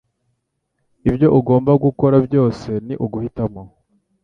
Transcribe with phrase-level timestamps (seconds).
[1.09, 3.61] Ibyo ugomba gukora byose ni uguhitamo.